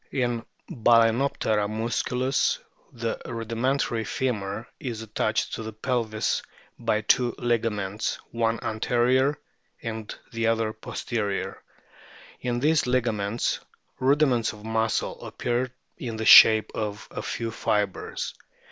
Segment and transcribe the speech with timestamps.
[0.11, 2.57] In Balanoptera muscuhis
[2.91, 6.41] the rudimen tary femur is attached to the pelvis
[6.79, 9.37] by two ligaments, one anterior,
[9.83, 11.61] and the other posterior.
[12.39, 13.59] In these liga ments
[13.99, 15.69] rudiments of muscle appear
[15.99, 18.33] in the shape of a few fibres.